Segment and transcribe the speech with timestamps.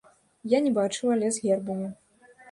[0.53, 1.91] Я не бачыў, але з гербамі.